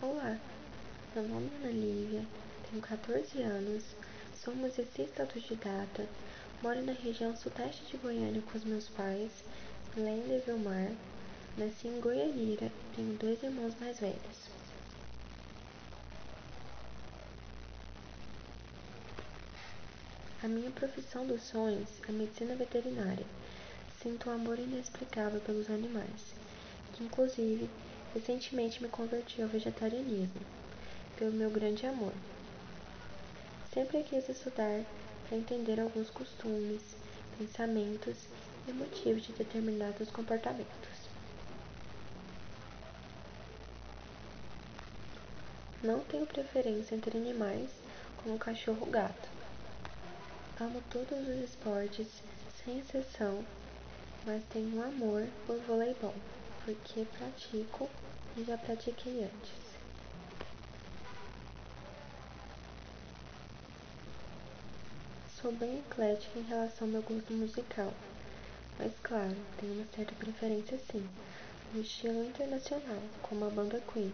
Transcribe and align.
Olá, 0.00 0.38
meu 1.12 1.26
nome 1.26 1.50
é 1.52 1.56
Ana 1.56 1.72
Lívia, 1.72 2.24
tenho 2.70 2.80
14 2.80 3.42
anos, 3.42 3.82
sou 4.32 4.54
musicista 4.54 5.24
autodidata, 5.24 6.06
moro 6.62 6.80
na 6.84 6.92
região 6.92 7.36
sudeste 7.36 7.84
de 7.86 7.96
Goiânia 7.96 8.40
com 8.42 8.56
os 8.56 8.62
meus 8.62 8.88
pais, 8.90 9.32
Lenda 9.96 10.34
e 10.34 10.38
Vilmar, 10.46 10.92
nasci 11.56 11.88
em 11.88 12.00
Goianira 12.00 12.70
tenho 12.94 13.18
dois 13.18 13.42
irmãos 13.42 13.74
mais 13.80 13.98
velhos. 13.98 14.48
A 20.44 20.46
minha 20.46 20.70
profissão 20.70 21.26
dos 21.26 21.42
sonhos 21.42 21.88
é 22.08 22.12
medicina 22.12 22.54
veterinária. 22.54 23.26
Sinto 24.00 24.30
um 24.30 24.34
amor 24.34 24.60
inexplicável 24.60 25.40
pelos 25.40 25.68
animais, 25.68 26.34
que 26.92 27.02
inclusive 27.02 27.68
recentemente 28.14 28.82
me 28.82 28.88
converti 28.88 29.42
ao 29.42 29.48
vegetarianismo, 29.48 30.40
pelo 31.16 31.32
meu 31.32 31.50
grande 31.50 31.86
amor. 31.86 32.12
Sempre 33.72 34.02
quis 34.02 34.28
estudar 34.28 34.84
para 35.28 35.36
entender 35.36 35.78
alguns 35.78 36.10
costumes, 36.10 36.82
pensamentos 37.38 38.16
e 38.66 38.72
motivos 38.72 39.22
de 39.22 39.32
determinados 39.32 40.10
comportamentos. 40.10 41.08
Não 45.82 46.00
tenho 46.00 46.26
preferência 46.26 46.94
entre 46.94 47.16
animais 47.16 47.70
como 48.22 48.38
cachorro 48.38 48.80
ou 48.80 48.90
gato. 48.90 49.28
Amo 50.60 50.82
todos 50.90 51.28
os 51.28 51.44
esportes, 51.44 52.08
sem 52.64 52.80
exceção, 52.80 53.44
mas 54.26 54.42
tenho 54.52 54.76
um 54.76 54.82
amor 54.82 55.24
por 55.46 55.56
voleibol, 55.60 56.14
porque 56.68 57.02
pratico 57.06 57.88
e 58.36 58.44
já 58.44 58.58
pratiquei 58.58 59.24
antes. 59.24 59.58
Sou 65.40 65.50
bem 65.50 65.78
eclética 65.78 66.38
em 66.38 66.42
relação 66.42 66.86
ao 66.86 66.92
meu 66.92 67.02
gosto 67.02 67.32
musical, 67.32 67.94
mas 68.78 68.92
claro, 69.02 69.34
tenho 69.58 69.72
uma 69.72 69.86
certa 69.96 70.14
preferência 70.16 70.78
sim, 70.92 71.08
no 71.72 71.80
estilo 71.80 72.22
internacional, 72.22 73.00
como 73.22 73.46
a 73.46 73.48
banda 73.48 73.82
Queen. 73.90 74.12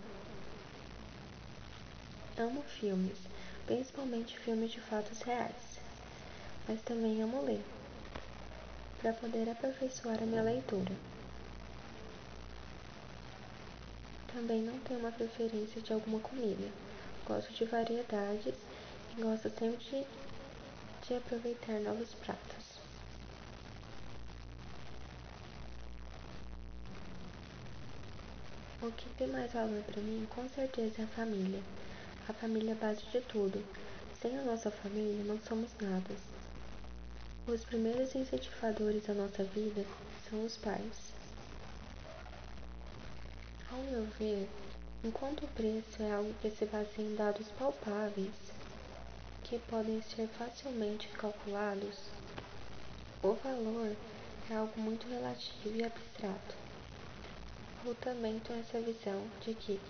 Amo 2.39 2.63
filmes, 2.63 3.19
principalmente 3.67 4.39
filmes 4.39 4.71
de 4.71 4.81
fatos 4.81 5.21
reais 5.23 5.81
mas 6.69 6.81
também 6.83 7.21
amo 7.21 7.45
ler, 7.45 7.63
para 9.03 9.13
poder 9.13 9.51
aperfeiçoar 9.51 10.23
a 10.23 10.27
minha 10.27 10.41
leitura. 10.41 11.14
Também 14.35 14.61
não 14.63 14.77
tenho 14.81 14.99
uma 14.99 15.13
preferência 15.13 15.81
de 15.81 15.93
alguma 15.93 16.19
comida. 16.19 16.69
Gosto 17.25 17.53
de 17.53 17.65
variedades 17.67 18.57
e 19.17 19.23
gosto 19.23 19.49
sempre 19.49 19.77
de, 19.77 20.05
de 21.07 21.15
aproveitar 21.15 21.79
novos 21.79 22.13
pratos. 22.15 22.81
O 28.83 28.91
que 28.91 29.09
tem 29.11 29.29
mais 29.29 29.53
valor 29.53 29.81
para 29.85 30.03
mim, 30.03 30.27
com 30.35 30.49
certeza, 30.49 31.03
é 31.03 31.05
a 31.05 31.09
família. 31.09 31.63
A 32.29 32.33
família 32.33 32.71
é 32.71 32.73
a 32.73 32.77
base 32.77 33.03
de 33.13 33.21
tudo. 33.21 33.65
Sem 34.21 34.37
a 34.37 34.43
nossa 34.43 34.69
família, 34.69 35.23
não 35.23 35.39
somos 35.43 35.71
nada. 35.81 36.15
Os 37.47 37.63
primeiros 37.63 38.17
incentivadores 38.17 39.07
da 39.07 39.15
nossa 39.15 39.45
vida 39.45 39.85
são 40.29 40.45
os 40.45 40.57
pais. 40.57 41.15
Ao 43.75 43.83
meu 43.83 44.05
ver, 44.21 44.49
enquanto 45.03 45.45
o 45.45 45.49
preço 45.49 46.01
é 46.01 46.13
algo 46.13 46.33
que 46.35 46.49
se 46.49 46.65
baseia 46.65 47.09
em 47.09 47.17
dados 47.17 47.49
palpáveis, 47.59 48.31
que 49.43 49.59
podem 49.59 50.01
ser 50.01 50.29
facilmente 50.29 51.09
calculados, 51.09 51.99
o 53.21 53.33
valor 53.33 53.97
é 54.49 54.55
algo 54.55 54.81
muito 54.81 55.09
relativo 55.09 55.77
e 55.77 55.83
abstrato. 55.83 56.55
Eu 57.85 57.97
também 57.97 58.39
tenho 58.39 58.61
essa 58.61 58.81
visão 58.81 59.29
de 59.41 59.55
que 59.55 59.81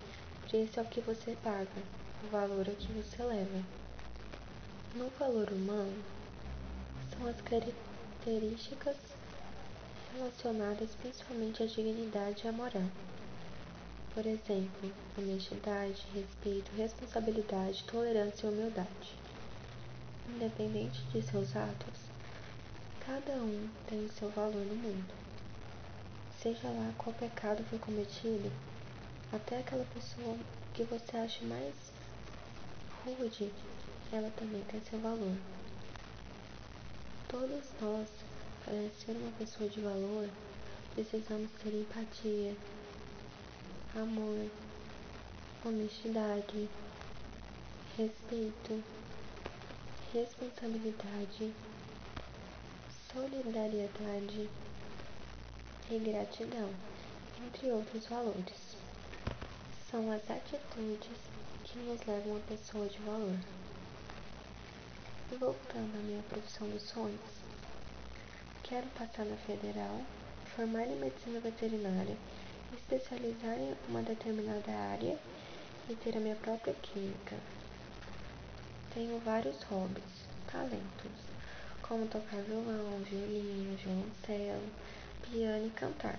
preço 0.48 0.80
é 0.80 0.82
o 0.82 0.86
que 0.86 1.02
você 1.02 1.36
paga, 1.44 1.82
o 2.22 2.28
valor 2.28 2.66
é 2.66 2.70
o 2.70 2.76
que 2.76 2.90
você 2.90 3.22
leva. 3.22 3.62
No 4.94 5.10
valor 5.18 5.52
humano, 5.52 6.02
são 7.10 7.26
as 7.26 7.38
características 7.42 8.96
relacionadas 10.10 10.94
principalmente 10.94 11.62
à 11.62 11.66
dignidade 11.66 12.46
e 12.46 12.48
à 12.48 12.52
moral. 12.52 12.88
Por 14.14 14.24
exemplo, 14.26 14.92
honestidade, 15.18 16.06
respeito, 16.14 16.70
responsabilidade, 16.76 17.82
tolerância 17.82 18.46
e 18.46 18.48
humildade. 18.48 19.18
Independente 20.28 21.02
de 21.12 21.20
seus 21.20 21.56
atos, 21.56 21.98
cada 23.04 23.32
um 23.32 23.68
tem 23.88 24.08
seu 24.08 24.30
valor 24.30 24.64
no 24.64 24.76
mundo. 24.76 25.12
Seja 26.40 26.68
lá 26.68 26.94
qual 26.96 27.12
pecado 27.16 27.64
foi 27.64 27.78
cometido, 27.80 28.52
até 29.32 29.58
aquela 29.58 29.84
pessoa 29.86 30.38
que 30.72 30.84
você 30.84 31.16
acha 31.16 31.44
mais 31.46 31.74
rude, 33.04 33.50
ela 34.12 34.30
também 34.30 34.62
tem 34.62 34.80
seu 34.88 35.00
valor. 35.00 35.36
Todos 37.28 37.64
nós, 37.80 38.08
para 38.64 38.88
ser 38.90 39.16
uma 39.16 39.32
pessoa 39.32 39.68
de 39.68 39.80
valor, 39.80 40.28
precisamos 40.94 41.50
ter 41.62 41.74
empatia, 41.74 42.54
amor, 43.96 44.50
honestidade, 45.64 46.68
respeito, 47.96 48.82
responsabilidade, 50.12 51.54
solidariedade 53.12 54.50
e 55.90 55.98
gratidão, 56.00 56.70
entre 57.46 57.70
outros 57.70 58.06
valores. 58.06 58.76
São 59.88 60.10
as 60.10 60.28
atitudes 60.28 61.16
que 61.62 61.78
nos 61.78 62.04
levam 62.04 62.36
a 62.36 62.40
pessoa 62.40 62.88
de 62.88 62.98
valor. 62.98 63.38
Voltando 65.38 65.98
à 65.98 66.02
minha 66.02 66.22
profissão 66.24 66.68
dos 66.68 66.82
sonhos, 66.82 67.20
quero 68.64 68.88
passar 68.98 69.24
na 69.24 69.36
federal, 69.36 70.00
formar 70.56 70.88
em 70.88 70.96
medicina 70.96 71.38
veterinária, 71.38 72.16
especializar 72.72 73.58
em 73.58 73.74
uma 73.88 74.02
determinada 74.02 74.70
área 74.70 75.18
e 75.88 75.94
ter 75.96 76.16
a 76.16 76.20
minha 76.20 76.36
própria 76.36 76.74
clínica. 76.74 77.36
Tenho 78.94 79.18
vários 79.20 79.62
hobbies, 79.64 80.04
talentos, 80.50 81.12
como 81.82 82.06
tocar 82.06 82.40
violão, 82.42 83.00
violino, 83.10 83.76
violoncelo, 83.76 84.68
piano 85.22 85.66
e 85.66 85.70
cantar. 85.70 86.18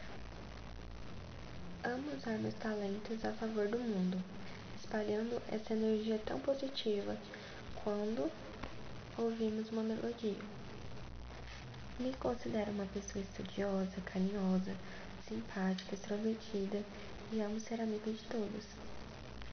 Amo 1.83 2.15
usar 2.15 2.37
meus 2.37 2.55
talentos 2.55 3.23
a 3.23 3.31
favor 3.33 3.67
do 3.67 3.79
mundo, 3.79 4.21
espalhando 4.77 5.41
essa 5.51 5.73
energia 5.73 6.19
tão 6.25 6.39
positiva 6.39 7.15
quando 7.83 8.31
ouvimos 9.17 9.69
uma 9.69 9.83
melodia. 9.83 10.35
Me 11.99 12.11
considero 12.19 12.71
uma 12.71 12.85
pessoa 12.87 13.23
estudiosa, 13.23 14.01
carinhosa, 14.05 14.75
simpática, 15.27 15.95
extrovertida 15.95 16.83
e 17.31 17.41
amo 17.41 17.59
ser 17.59 17.81
amiga 17.81 18.11
de 18.11 18.23
todos. 18.25 18.65